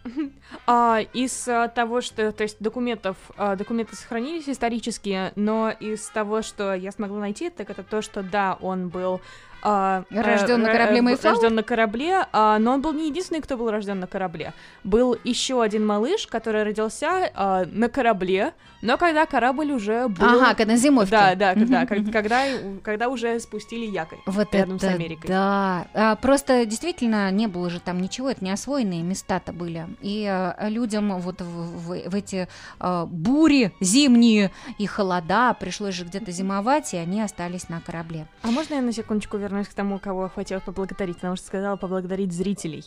[0.67, 6.41] А, из а, того, что, то есть документов, а, документы сохранились исторические, но из того,
[6.41, 9.21] что я смогла найти, так это то, что да, он был
[9.61, 11.35] а, Рождён на э, корабле э, Мэйфлауэр?
[11.37, 14.53] Рожден на корабле, а, но он был не единственный, кто был рожден на корабле.
[14.83, 20.25] Был еще один малыш, который родился а, на корабле, но когда корабль уже был...
[20.25, 21.11] Ага, когда на зимовке.
[21.11, 22.43] Да, да, когда, когда, когда,
[22.83, 25.27] когда уже спустили якорь Вот рядом это с Америкой.
[25.27, 25.85] да.
[25.93, 29.85] А, просто действительно не было же там ничего, это не освоенные места-то были.
[30.01, 32.47] И а, людям вот в, в- в эти
[32.79, 38.25] а, бури зимние и холода пришлось же где-то зимовать, и они остались на корабле.
[38.41, 42.31] А можно я на секундочку вернусь к тому, кого хотела поблагодарить, потому что сказала поблагодарить
[42.31, 42.83] зрителей.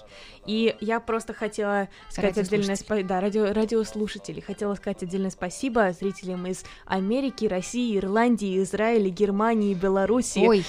[0.46, 4.42] И я просто хотела сказать отдельное спасибо, да, радио, радиослушателей.
[4.42, 10.38] Хотела сказать отдельное спасибо зрителям из Америки, России, Ирландии, Израиля, Германии, Беларуси.
[10.38, 10.64] Ой,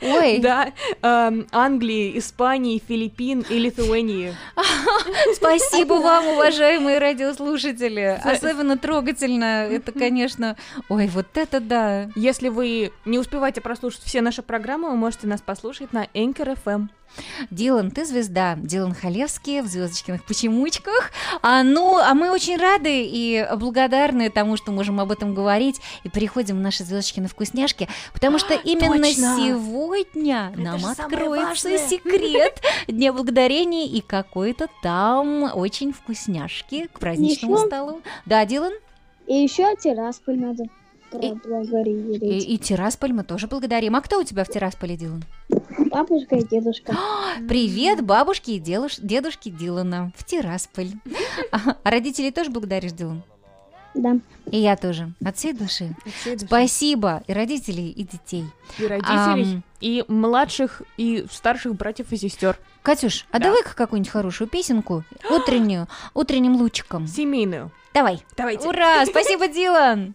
[0.00, 4.34] ой, Да, эм, Англии, Испании, Филиппин и Литвании.
[5.34, 8.20] спасибо вам, уважаемые радиослушатели.
[8.22, 10.56] Особенно трогательно, это, конечно,
[10.88, 12.10] ой, вот это да.
[12.14, 16.88] Если вы не успеваете прослушать все наши программы, вы можете нас послушать на Anchor FM.
[17.50, 18.56] Дилан, ты звезда.
[18.56, 21.10] Дилан Халевский в «Звездочкиных почемучках».
[21.42, 25.80] А, ну, а мы очень рады и благодарны тому, что можем об этом говорить.
[26.04, 29.36] И переходим в наши «Звездочкины вкусняшки», потому что именно точно.
[29.36, 37.58] сегодня нам же самое откроется секрет Дня Благодарения и какой-то там очень вкусняшки к праздничному
[37.58, 38.00] столу.
[38.26, 38.72] Да, Дилан?
[39.26, 40.64] И еще Тирасполь надо
[41.20, 42.18] И-.
[42.26, 43.96] И, и Тирасполь мы тоже благодарим.
[43.96, 45.24] А кто у тебя в Тирасполе, Дилан?
[45.90, 46.94] Бабушка и дедушка.
[47.48, 50.90] Привет, бабушке и делуш- дедушке Дилана в Тирасполь.
[51.50, 53.22] А родителей тоже благодаришь, Дилан?
[53.94, 54.16] Да.
[54.50, 55.12] И я тоже.
[55.22, 55.94] От всей души.
[56.22, 56.46] Спасибо.
[56.46, 58.44] Спасибо и родителей, и детей.
[58.78, 59.62] И родителей, Ам.
[59.80, 62.58] и младших, и старших братьев и сестер.
[62.80, 63.46] Катюш, а Да.
[63.46, 67.06] давай-ка какую-нибудь хорошую песенку, утреннюю, утренним лучиком.
[67.06, 67.70] Семейную.
[67.92, 68.22] Давай.
[68.34, 68.66] Давайте.
[68.66, 69.04] Ура!
[69.10, 70.14] Спасибо, Дилан!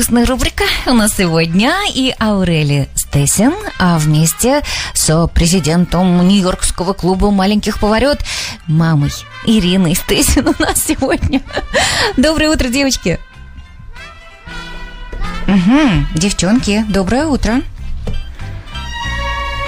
[0.00, 4.62] Самая вкусная рубрика у нас сегодня и Аурели Стесин, а вместе
[4.94, 8.24] с президентом Нью-Йоркского клуба маленьких поварет
[8.66, 9.12] мамой
[9.44, 11.42] Ириной Стесин у нас сегодня.
[12.16, 13.20] Доброе утро, девочки.
[15.46, 17.60] Угу, девчонки, доброе утро.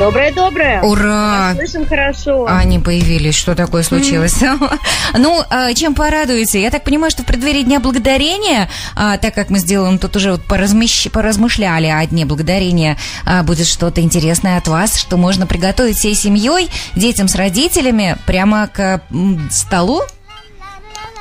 [0.07, 0.83] Доброе-доброе.
[0.83, 1.53] Ура!
[1.55, 2.45] Слышим хорошо.
[2.49, 4.35] Они появились, что такое случилось?
[5.15, 6.61] Ну, а, чем порадуете?
[6.61, 10.33] Я так понимаю, что в преддверии Дня Благодарения, а, так как мы сделаем тут уже
[10.33, 15.97] вот поразмещ- поразмышляли о Дне Благодарения, а, будет что-то интересное от вас, что можно приготовить
[15.99, 19.03] всей семьей, детям с родителями, прямо к
[19.51, 20.01] столу?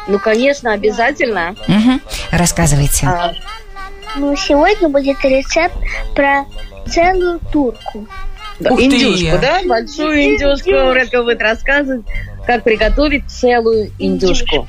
[0.08, 1.56] Ну, конечно, обязательно.
[1.68, 2.02] Мгм.
[2.32, 3.06] Рассказывайте.
[3.06, 3.34] А,
[4.16, 5.76] Ну, сегодня будет рецепт
[6.16, 6.46] про
[6.90, 8.08] целую турку.
[8.62, 8.86] Да, Ух ты!
[8.86, 9.62] индюшку, да?
[9.66, 10.94] Большую индюшку.
[10.94, 12.06] Редка будет рассказывать,
[12.46, 14.68] как приготовить целую индюшку.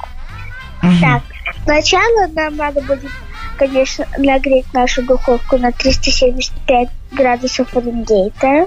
[1.01, 1.23] Так,
[1.65, 3.11] сначала нам надо будет,
[3.57, 8.67] конечно, нагреть нашу духовку на 375 градусов Фаренгейта.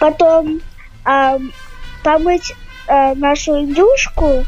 [0.00, 0.60] Потом
[1.04, 1.52] ам,
[2.02, 2.54] помыть
[2.88, 4.44] а, нашу индюшку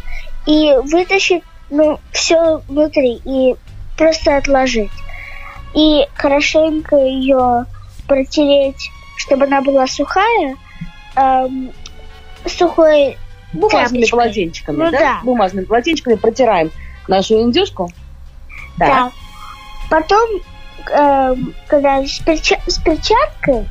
[0.47, 3.55] и вытащить ну, все внутри и
[3.97, 4.91] просто отложить.
[5.75, 7.67] И хорошенько ее
[8.07, 10.57] протереть, чтобы она была сухая,
[11.15, 11.71] ам,
[12.47, 13.17] сухой
[13.53, 14.11] Бумажными тряпочкой.
[14.11, 14.99] полотенчиками, Ну да?
[14.99, 15.21] да.
[15.23, 16.71] Бумажными полотенчиками протираем
[17.09, 17.91] нашу индюшку.
[18.79, 19.11] Да.
[19.91, 20.29] Потом,
[20.91, 23.69] эм, когда с, перча- с перчаткой,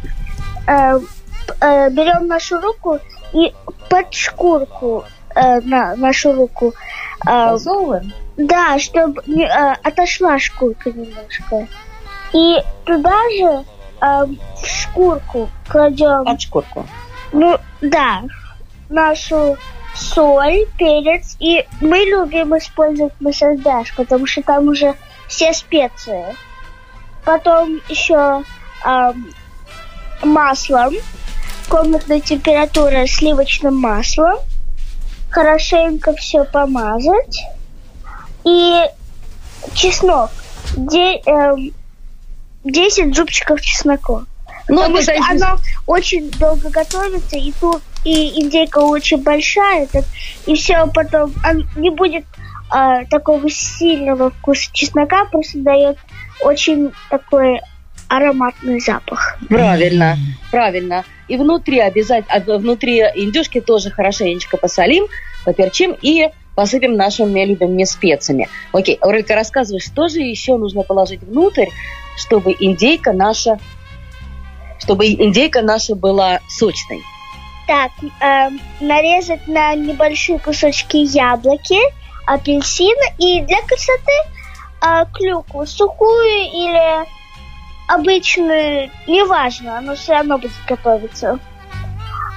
[0.67, 1.07] эм,
[1.47, 2.99] п- э, берем нашу руку
[3.33, 3.53] и
[3.89, 5.03] под шкурку
[5.35, 6.73] э, на нашу руку,
[7.27, 8.13] э, Засовываем.
[8.37, 9.21] да, чтобы
[9.83, 11.67] отошла шкурка немножко.
[12.33, 13.65] И туда же
[14.03, 16.85] эм, в шкурку кладем, Под шкурку.
[17.31, 18.23] ну да,
[18.89, 19.57] нашу
[19.95, 21.35] соль, перец.
[21.39, 24.95] И мы любим использовать масаждаш, потому что там уже
[25.27, 26.25] все специи.
[27.23, 28.43] Потом еще
[28.83, 29.27] ам,
[30.23, 30.93] маслом,
[31.69, 34.37] комнатной температуры сливочным маслом.
[35.29, 37.43] Хорошенько все помазать.
[38.43, 38.81] И
[39.73, 40.29] чеснок.
[40.75, 41.71] Де- эм,
[42.63, 44.25] 10 зубчиков чеснока.
[44.69, 50.05] Ну, Потому что оно очень долго готовится, и тут и индейка очень большая, так-
[50.45, 52.25] и все потом он не будет
[52.69, 55.97] а, такого сильного вкуса чеснока, просто дает
[56.41, 57.59] очень такой
[58.07, 59.37] ароматный запах.
[59.49, 60.17] Правильно,
[60.51, 61.03] правильно.
[61.27, 65.05] И внутри обязательно, внутри индюшки тоже хорошенечко посолим,
[65.45, 68.49] поперчим и посыпем нашими любимыми специями.
[68.71, 71.67] Окей, Аурелька, рассказывай, что же еще нужно положить внутрь,
[72.15, 73.59] чтобы индейка наша,
[74.79, 77.01] чтобы индейка наша была сочной?
[77.67, 81.79] Так, эм, нарезать на небольшие кусочки яблоки,
[82.25, 84.11] апельсин и для красоты
[84.81, 87.05] э, клюкву, сухую или
[87.87, 91.39] обычную, неважно, оно все равно будет готовиться.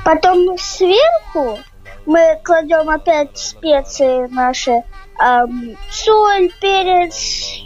[0.05, 1.59] Потом сверху
[2.05, 4.83] мы кладем опять специи наши,
[5.21, 7.65] эм, соль, перец,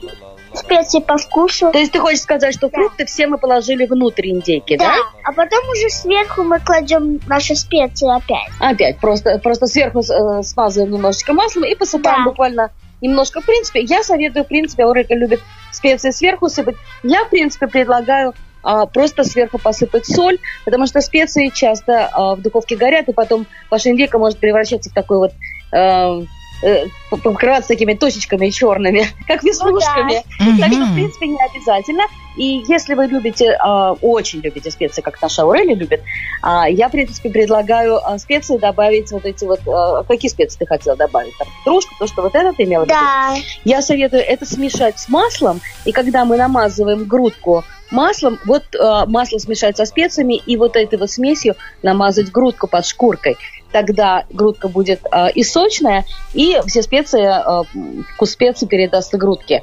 [0.61, 1.71] специи по вкусу.
[1.73, 2.77] То есть ты хочешь сказать, что Да.
[2.77, 4.85] фрукты все мы положили внутрь индейки, да?
[4.85, 4.95] Да,
[5.25, 8.49] а потом уже сверху мы кладем наши специи опять.
[8.61, 12.31] Опять, просто, просто сверху э, смазываем немножечко маслом и посыпаем Да.
[12.31, 12.71] буквально
[13.01, 15.41] немножко, в принципе, я советую, в принципе, Аурека любит
[15.73, 16.77] специи сверху сыпать.
[17.03, 22.43] Я, в принципе, предлагаю а, просто сверху посыпать соль, потому что специи часто а, в
[22.43, 25.33] духовке горят, и потом ваша индейка может превращаться в такой вот
[25.73, 26.25] э,
[26.63, 30.25] э, покрываться такими точечками черными, как веснушками.
[30.61, 32.05] Так что, в принципе, не обязательно.
[32.37, 36.01] И если вы любите, а, очень любите специи, как наша Аурели любит,
[36.43, 39.61] а, я, в принципе, предлагаю а, специи добавить вот эти вот...
[40.07, 41.37] Какие специи ты хотела добавить?
[41.39, 42.95] Там, петрушку, то, что вот это ты имела в виду?
[42.95, 43.35] Да.
[43.65, 49.39] Я советую это смешать с маслом, и когда мы намазываем грудку маслом, вот э, масло
[49.39, 53.37] смешать со специями и вот этой вот смесью намазать грудку под шкуркой.
[53.73, 59.63] Тогда грудка будет э, и сочная, и все специи, э, вкус специй передаст и грудке.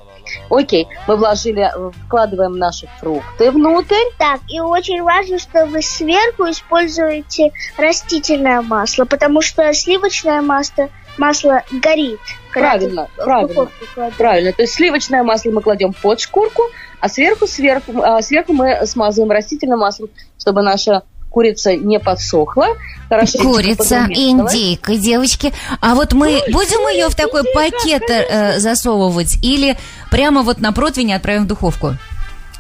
[0.50, 3.96] Окей, мы вложили, э, вкладываем наши фрукты внутрь.
[4.18, 11.64] Так, и очень важно, что вы сверху используете растительное масло, потому что сливочное масло, масло
[11.72, 12.20] горит.
[12.54, 13.68] Правильно, правильно.
[14.18, 16.64] Правильно, то есть сливочное масло мы кладем под шкурку,
[17.00, 22.68] а сверху, сверху, а сверху мы смазываем растительным маслом, чтобы наша курица не подсохла.
[23.10, 25.54] хорошенечко Курица, индейка, девочки.
[25.82, 29.78] А вот мы будем ее в такой пакет э, засовывать или
[30.10, 31.96] прямо вот на противне отправим в духовку?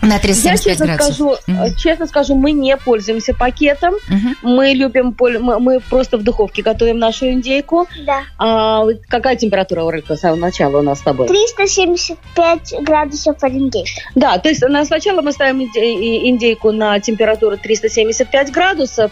[0.01, 1.13] На Я 375 честно градусов.
[1.15, 3.95] скажу, э, честно скажу, мы не пользуемся пакетом.
[4.09, 4.35] Мгм.
[4.43, 7.87] Мы любим, мы, мы просто в духовке готовим нашу индейку.
[8.05, 8.21] Да.
[8.37, 11.27] А, вот какая температура Уралька с самого начала у нас с тобой?
[11.27, 13.89] 375 градусов Фаренгейта.
[14.15, 19.11] Да, то есть на- сначала мы ставим индейку на температуру 375 градусов,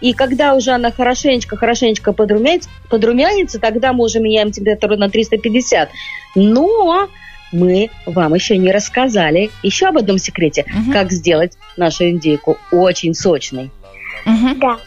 [0.00, 5.90] и когда уже она хорошенечко-хорошенечко подрумянится, подрумянится, тогда мы уже меняем температуру на 350.
[6.34, 7.08] Но
[7.52, 10.92] мы вам еще не рассказали еще об одном секрете, Мгм.
[10.92, 13.70] как сделать нашу индейку очень сочной.
[14.24, 14.58] Мгм.
[14.58, 14.78] Да.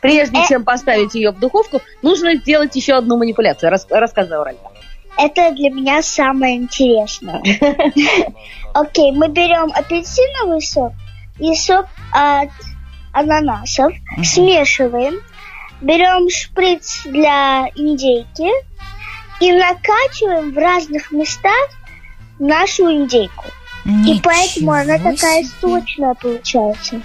[0.00, 3.70] Прежде Э, чем поставить ее в духовку, нужно сделать еще одну манипуляцию.
[3.70, 4.70] Рас- рассказывай, Уралька.
[5.18, 7.42] Это для меня самое интересное.
[8.74, 10.92] Окей, мы берем апельсиновый сок
[11.38, 12.48] и сок от
[13.12, 13.92] ананасов,
[14.24, 15.20] смешиваем,
[15.80, 18.48] берем шприц для индейки
[19.40, 21.68] и накачиваем в разных местах
[22.40, 23.44] нашу индейку.
[24.06, 25.52] И поэтому она Ничего такая себе.
[25.60, 27.00] сочная получается.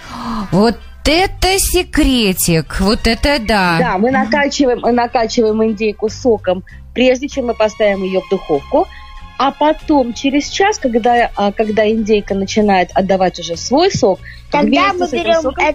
[0.51, 3.77] Вот это секретик, вот это да.
[3.79, 6.63] Да, мы накачиваем, мы накачиваем индейку соком,
[6.93, 8.87] прежде чем мы поставим ее в духовку.
[9.37, 14.19] А потом, через час, когда, а, когда индейка начинает отдавать уже свой сок,
[14.49, 15.73] Тогда вместе мы берем, соком- э,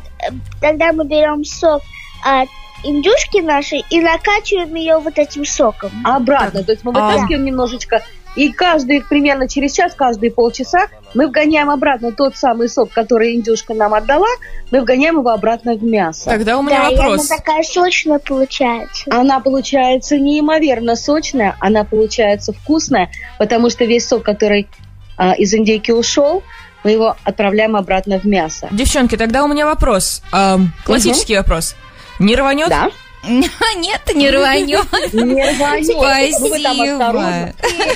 [0.61, 1.83] тогда мы берем сок
[2.25, 2.49] от
[2.85, 5.91] индюшки нашей и накачиваем ее вот этим соком.
[6.05, 6.63] обратно.
[6.65, 7.07] То есть мы А.
[7.13, 8.03] вытаскиваем немножечко,
[8.37, 13.75] и каждый, примерно через час, каждые полчаса мы вгоняем обратно тот самый сок, который индюшка
[13.75, 14.29] нам отдала,
[14.71, 16.31] мы вгоняем его обратно в мясо.
[16.31, 17.31] Тогда у меня да, вопрос.
[17.31, 19.05] она такая сочная получается.
[19.11, 24.69] Она получается неимоверно сочная, она получается вкусная, потому что весь сок, который
[25.17, 26.43] а, из индейки ушел,
[26.85, 28.69] мы его отправляем обратно в мясо.
[28.71, 30.23] Девчонки, тогда у меня вопрос.
[30.33, 31.75] Ам, классический вопрос.
[32.19, 32.69] Не рванет?
[32.69, 32.91] Да?
[33.25, 34.87] Нет, не рванет.
[35.13, 35.89] Не рванет.
[35.89, 37.13] Ну Спасибо.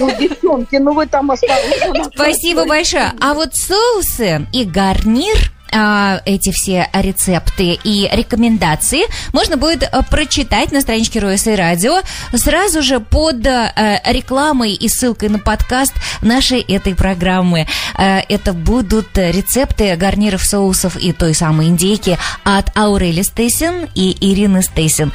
[0.00, 2.10] Ну, девчонки, ну вы там осторожно.
[2.14, 3.12] Спасибо большое.
[3.20, 9.02] А вот соусы и гарнир а, эти все рецепты и рекомендации
[9.32, 12.00] можно будет э, прочитать на страничке Ройса и Радио
[12.32, 17.66] сразу же под э, рекламой и ссылкой на подкаст нашей этой программы.
[17.98, 24.62] Э, Это будут рецепты гарниров, соусов и той самой индейки от Аурели Стейсен и Ирины
[24.62, 25.12] Стейсен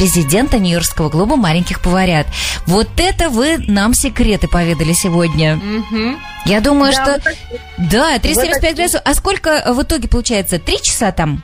[0.00, 2.26] президента Нью-Йоркского клуба маленьких поварят.
[2.66, 5.60] Вот это вы нам секреты поведали сегодня.
[6.46, 7.22] Я думаю, Да, что...
[7.26, 7.36] вот
[7.76, 9.02] Да, 375 Вот градусов.
[9.04, 10.58] А сколько в итоге получается?
[10.58, 11.42] Три часа там?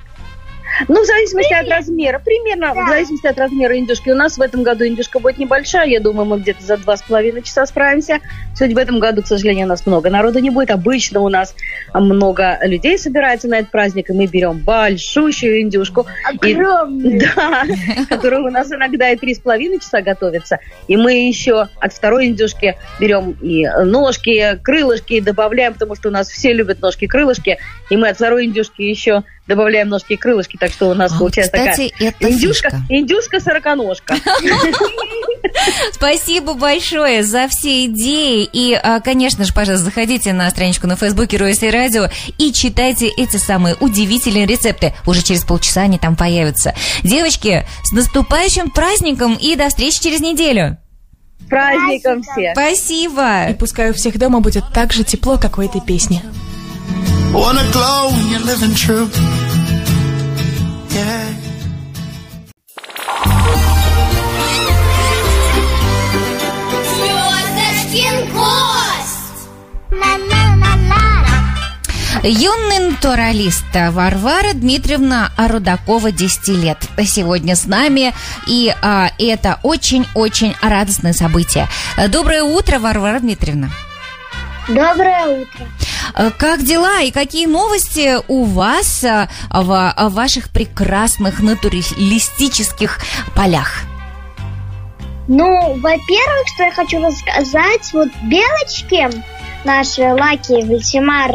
[0.88, 2.18] Ну, в зависимости от размера.
[2.24, 4.10] Примерно, в зависимости от размера индюшки.
[4.10, 5.86] У нас в этом году индюшка будет небольшая.
[5.88, 8.20] Я думаю, мы где-то за два с половиной часа справимся.
[8.54, 10.70] Сегодня в этом году, к сожалению, у нас много народу не будет.
[10.70, 11.54] Обычно у нас
[11.94, 16.06] много людей собирается на этот праздник, и мы берем большущую индюшку.
[16.42, 17.16] И- Огромная.
[17.36, 17.64] Да,
[18.08, 20.58] которая у нас иногда и три с половиной часа готовится.
[20.88, 26.12] И мы еще от второй индюшки берем и ножки, крылышки и добавляем, потому что у
[26.12, 27.58] нас все любят ножки и крылышки.
[27.90, 30.56] И мы от второй индюшки еще добавляем ножки и крылышки.
[30.58, 32.84] Так что у нас А, получается кстати, такая это индюшка, фишка.
[32.88, 34.16] индюшка сороконожка.
[35.92, 38.48] Спасибо большое за все идеи.
[38.52, 43.08] И, а, конечно же, пожалуйста, заходите на страничку на Фейсбуке Ройса и Радио и читайте
[43.08, 44.94] эти самые удивительные рецепты.
[45.06, 46.74] Уже через полчаса они там появятся.
[47.02, 50.76] Девочки, с наступающим праздником и до встречи через неделю.
[51.48, 52.52] Праздником всех!
[52.54, 53.46] Спасибо.
[53.50, 56.22] И пускай у всех дома будет так же тепло, как в этой песне.
[57.32, 59.08] Wanna glow when you're living true.
[60.90, 61.36] Yeah.
[72.28, 78.14] Юный натуралист Варвара Дмитриевна Рудакова 10 лет сегодня с нами,
[78.48, 81.68] и а, это очень-очень радостное событие.
[82.08, 83.70] Доброе утро, Варвара Дмитриевна.
[84.68, 85.66] Доброе утро.
[86.14, 92.98] Э, Как дела и какие новости у вас а, в а, ваших прекрасных натуралистических
[93.34, 93.82] полях?
[95.28, 99.08] Ну, во-первых, что я хочу рассказать, вот белочки
[99.64, 101.32] наши, Лаки, Вальтимар,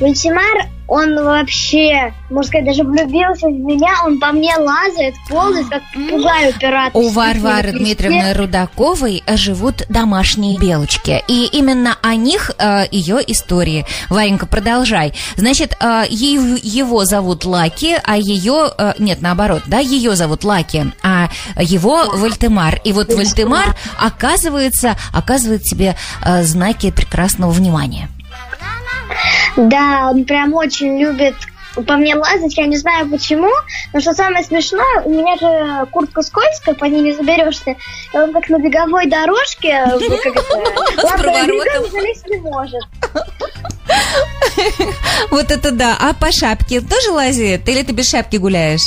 [0.00, 5.82] Вальтимар, он вообще, можно сказать, даже влюбился в меня, он по мне лазает полностью, как
[5.94, 6.98] попугай упираться.
[6.98, 11.22] У Варвары Дмитриевны Рудаковой живут домашние белочки.
[11.28, 13.86] И именно о них э, ее истории.
[14.10, 15.14] Варенька, продолжай.
[15.36, 18.70] Значит, э, е- его зовут Лаки, а ее...
[18.76, 21.28] э, нет, наоборот, да, ее зовут Лаки, а
[21.58, 22.80] его Вальтемар.
[22.84, 28.08] И вот Вальтемар, оказывается, оказывает себе э, знаки прекрасного внимания.
[29.56, 31.34] Да, он прям очень любит
[31.86, 33.48] по мне лазать, я не знаю почему,
[33.92, 37.76] но что самое смешное, у меня же куртка скользкая, по ней не заберешься,
[38.12, 42.82] и он как на беговой дорожке, э, как это, залезть не может.
[45.30, 45.96] Вот это да.
[46.00, 47.68] А по шапке тоже лазит?
[47.68, 48.86] Или ты без шапки гуляешь?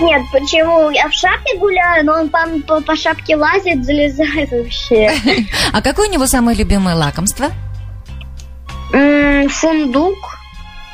[0.00, 0.90] Нет, почему?
[0.90, 5.12] Я в шапке гуляю, но он по, по, по шапке лазит, залезает вообще.
[5.72, 7.50] А какое у него самое любимое лакомство?
[9.48, 10.38] Фундук.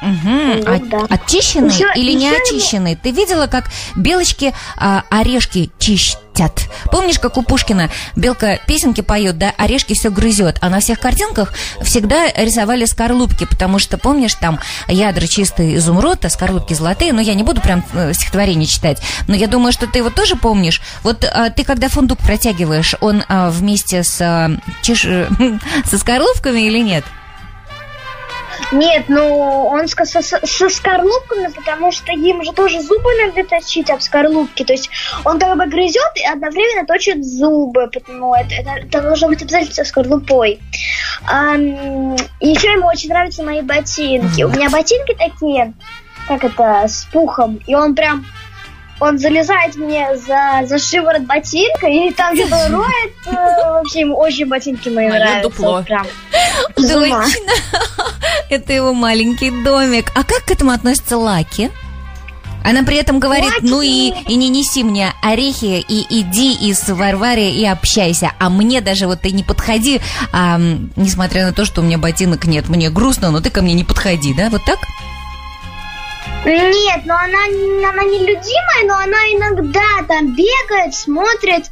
[0.03, 0.61] Мгм.
[0.61, 0.99] Ну, А- да.
[1.15, 2.97] Очищенный Ещё- или не очищенный?
[2.97, 6.71] Ты видела, как белочки а, орешки чистят?
[6.91, 11.53] Помнишь, как у Пушкина белка песенки поет, да, орешки все грызет, а на всех картинках
[11.83, 17.35] всегда рисовали скорлупки, потому что, помнишь, там ядра чистые изумруд, а скорлупки золотые, но я
[17.35, 20.81] не буду прям э, стихотворение читать, но я думаю, что ты его тоже помнишь.
[21.03, 24.49] Вот а, ты, когда фундук протягиваешь, он а, вместе с, а,
[24.83, 27.05] чеш- со скорлупками или нет?
[28.73, 33.91] Нет, ну он с- со, со- скорлупками, потому что им же тоже зубы надо точить
[33.91, 34.65] об скорлупки.
[34.65, 34.91] То есть
[35.25, 37.89] он как бы грызет и одновременно точит зубы.
[37.93, 40.61] Потому это, это, это должно быть обязательно со скорлупой.
[41.27, 44.43] Ам, еще ему очень нравятся мои ботинки.
[44.43, 45.73] У меня ботинки такие,
[46.29, 47.61] как это, с пухом.
[47.67, 48.25] И он прям
[49.01, 53.13] он залезает мне за, за шиворот ботинка и там что-то роет.
[53.27, 53.31] э,
[53.71, 55.49] Вообще ему очень ботинки мои Моё нравятся.
[55.49, 55.83] дупло.
[55.83, 56.07] Прям.
[56.77, 57.25] Точно.
[58.51, 60.11] Это его маленький домик.
[60.15, 61.71] А как к этому относится Лаки?
[62.63, 66.87] Она при этом говорит, Лаки- ну и, и не неси мне орехи, и иди из
[66.91, 68.33] Варваре и общайся.
[68.39, 70.61] А мне даже вот ты не подходи, а,
[70.95, 73.85] несмотря на то, что у меня ботинок нет, мне грустно, но ты ко мне не
[73.85, 74.51] подходи, да?
[74.51, 74.79] Вот так?
[76.45, 81.65] Нет, но она, она не любимая, но она иногда там бегает, смотрит.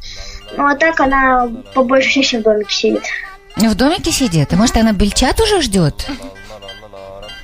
[0.55, 3.03] Ну, а так она по большей части в домике сидит.
[3.55, 4.53] В домике сидит.
[4.53, 6.07] И может она бельчат уже ждет?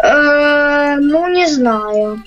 [0.03, 2.23] Э, ну, не знаю.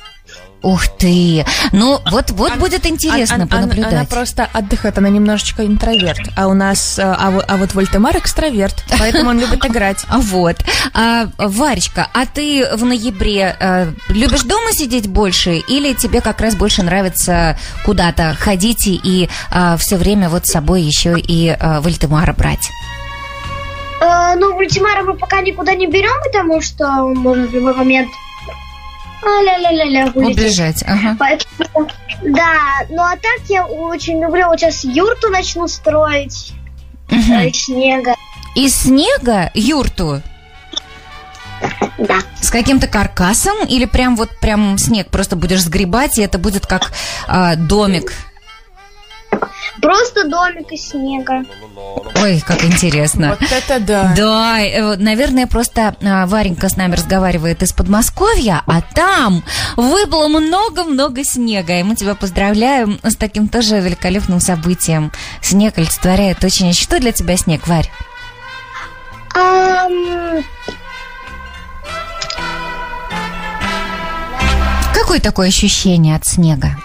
[0.63, 1.45] Ух ты!
[1.73, 3.93] Ну, вот, вот будет интересно ан- понаблюдать.
[3.93, 6.21] Она просто отдыхает, она немножечко интроверт.
[6.37, 10.05] А у нас, э, а, а вот Вольтемар экстраверт, поэтому он любит играть.
[10.09, 10.57] А Вот.
[10.95, 16.55] А, Варечка, а ты в ноябре э, любишь дома сидеть больше или тебе как раз
[16.55, 19.29] больше нравится куда-то ходить и, и
[19.79, 22.69] все время вот с собой еще и э, Вальтемара брать?
[24.01, 28.09] Э, ну, Ультимара мы пока никуда не берем, потому что он может в любой момент
[29.23, 30.39] а-ля-ля-ля-ля улететь.
[30.39, 31.17] Убежать, ага.
[31.19, 31.89] Поэтому,
[32.23, 32.55] да,
[32.89, 36.53] ну а так я очень люблю, вот сейчас юрту начну строить,
[37.11, 38.15] э, из снега.
[38.55, 40.23] Из снега юрту
[41.99, 42.19] Да.
[42.41, 46.93] с каким-то каркасом или прям вот прям снег просто будешь сгребать, и это будет как
[47.27, 48.13] а, домик?
[49.81, 51.45] Просто домик из снега.
[52.23, 53.37] Ой, как интересно.
[53.39, 54.15] Вот это да.
[54.17, 59.45] Да, э, вот, наверное, просто а, Варенька с нами разговаривает из Подмосковья, а там
[59.77, 61.79] выпало много-много снега.
[61.79, 65.13] И мы тебя поздравляем с таким тоже великолепным событием.
[65.41, 66.73] Снег олицетворяет очень...
[66.73, 67.91] Что для тебя снег, Варь?
[69.35, 70.43] Ам,
[75.09, 76.77] Какое такое ощущение от снега?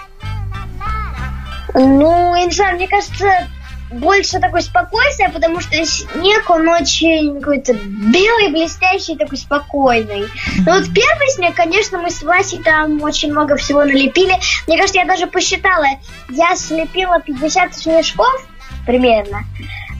[1.74, 3.48] Ну, я не знаю, мне кажется,
[3.90, 10.28] больше такой спокойствие, потому что снег, он очень какой-то белый, блестящий, такой спокойный.
[10.66, 14.34] Но вот первый снег, конечно, мы с Васей там очень много всего налепили.
[14.66, 15.86] Мне кажется, я даже посчитала,
[16.30, 18.46] я слепила 50 снежков
[18.86, 19.44] примерно,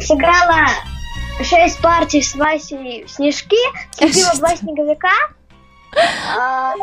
[0.00, 0.66] сыграла
[1.42, 3.56] 6 партий с Васей в снежки,
[3.96, 5.08] слепила два снеговика,
[6.36, 6.74] а,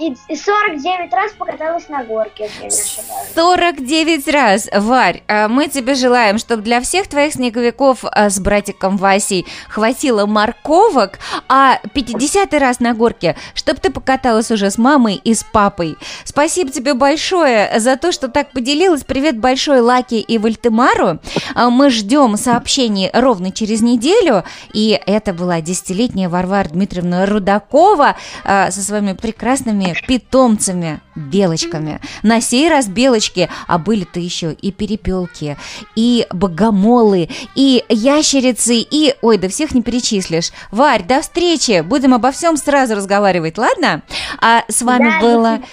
[0.00, 3.28] и, и 49 раз покаталась на горке, если я не ошибаюсь.
[3.34, 8.96] 49 раз, Варь, а мы тебе желаем, чтобы для всех твоих снеговиков а, с братиком
[8.96, 15.34] Васей хватило морковок, а 50 раз на горке, чтобы ты покаталась уже с мамой и
[15.34, 15.96] с папой.
[16.24, 19.04] Спасибо тебе большое за то, что так поделилась.
[19.04, 21.18] Привет большой Лаки и Вальтемару.
[21.54, 24.44] А, Мы ждем сообщений ровно через неделю.
[24.72, 32.00] И это была десятилетняя Варвара Дмитриевна Рудакова со своими прекрасными питомцами, белочками.
[32.22, 35.56] На сей раз белочки, а были-то еще и перепелки,
[35.94, 39.14] и богомолы, и ящерицы, и...
[39.22, 40.50] Ой, да всех не перечислишь.
[40.70, 41.80] Варь, до встречи!
[41.80, 44.02] Будем обо всем сразу разговаривать, ладно?
[44.40, 45.20] А с вами Да,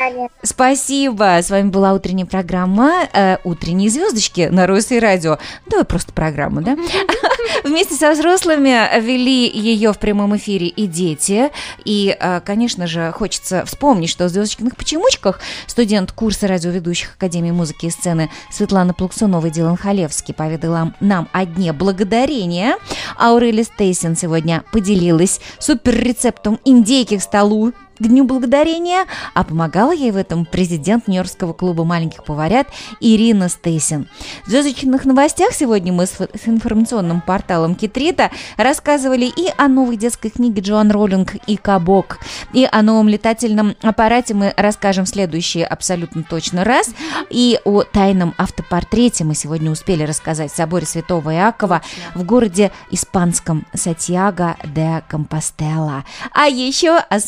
[0.07, 0.30] свидания.
[0.43, 1.38] Спасибо.
[1.41, 5.38] С вами была утренняя программа э, «Утренние звездочки» на Руси Радио.
[5.68, 6.78] Давай просто программу, да?
[7.63, 11.49] Вместе со взрослыми вели ее в прямом эфире и дети.
[11.86, 17.88] И, э, конечно же, хочется вспомнить, что в «Звездочкиных почемучках» студент курса радиоведущих Академии музыки
[17.88, 22.78] и сцены Светлана Плуксунова и Дилан Халевский поведала нам о дне благодарения.
[23.18, 30.45] Аурели Стейсин сегодня поделилась суперрецептом индейки к столу Дню Благодарения, а помогала ей в этом
[30.45, 32.68] президент Нью-Йоркского клуба маленьких поварят
[33.00, 34.08] Ирина Стейсин.
[34.45, 40.62] В звездочных новостях сегодня мы с, информационным порталом Китрита рассказывали и о новой детской книге
[40.62, 42.20] Джоан Роллинг и Кабок,
[42.54, 46.91] и о новом летательном аппарате мы расскажем в следующий абсолютно точно раз,
[47.30, 51.82] и о тайном автопортрете мы сегодня успели рассказать в соборе Святого Иакова
[52.16, 56.04] в городе испанском Сантьяго де Компостела.
[56.32, 57.20] А еще о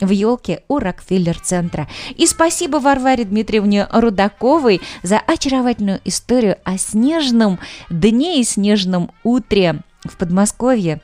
[0.00, 1.88] в елке у Рокфеллер-центра.
[2.16, 7.58] И спасибо Варваре Дмитриевне Рудаковой за очаровательную историю о снежном
[7.90, 11.00] дне и снежном утре в Подмосковье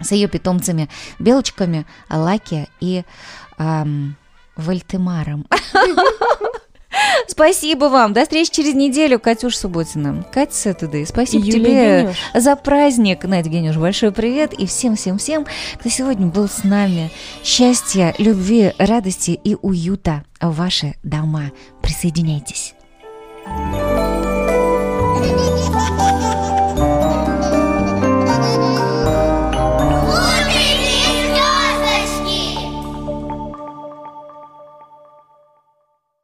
[0.00, 0.88] с ее питомцами,
[1.18, 3.04] белочками, Лаки и
[3.56, 4.16] ам,
[4.56, 5.46] Вальтемаром.
[7.26, 8.12] Спасибо вам.
[8.12, 10.24] До встречи через неделю, Катюш Субботина.
[10.32, 12.16] Катя Сатудей, спасибо Юлия тебе Генюш.
[12.34, 13.24] за праздник.
[13.24, 14.52] Надя Генюш, большой привет.
[14.52, 15.46] И всем-всем-всем,
[15.78, 17.10] кто сегодня был с нами.
[17.42, 21.52] Счастья, любви, радости и уюта в ваши дома.
[21.80, 22.74] Присоединяйтесь.
[23.44, 24.11] Thank